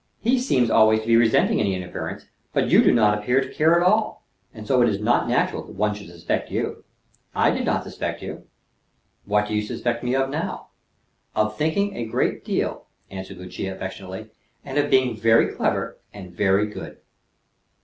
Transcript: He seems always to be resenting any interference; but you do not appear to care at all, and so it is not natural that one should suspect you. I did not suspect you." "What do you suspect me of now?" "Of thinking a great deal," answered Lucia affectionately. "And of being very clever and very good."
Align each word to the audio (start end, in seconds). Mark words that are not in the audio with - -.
He 0.19 0.39
seems 0.39 0.71
always 0.71 1.01
to 1.01 1.05
be 1.05 1.15
resenting 1.15 1.59
any 1.59 1.75
interference; 1.75 2.25
but 2.53 2.71
you 2.71 2.81
do 2.83 2.91
not 2.91 3.19
appear 3.19 3.39
to 3.39 3.53
care 3.53 3.79
at 3.79 3.85
all, 3.85 4.25
and 4.51 4.65
so 4.65 4.81
it 4.81 4.89
is 4.89 4.99
not 4.99 5.29
natural 5.29 5.61
that 5.63 5.75
one 5.75 5.93
should 5.93 6.07
suspect 6.07 6.49
you. 6.49 6.83
I 7.35 7.51
did 7.51 7.65
not 7.65 7.83
suspect 7.83 8.23
you." 8.23 8.47
"What 9.25 9.47
do 9.47 9.53
you 9.53 9.61
suspect 9.61 10.03
me 10.03 10.15
of 10.15 10.31
now?" 10.31 10.69
"Of 11.35 11.55
thinking 11.55 11.95
a 11.95 12.05
great 12.05 12.43
deal," 12.43 12.87
answered 13.11 13.37
Lucia 13.37 13.71
affectionately. 13.75 14.31
"And 14.65 14.79
of 14.79 14.89
being 14.89 15.15
very 15.15 15.53
clever 15.53 15.99
and 16.11 16.31
very 16.33 16.65
good." 16.65 16.97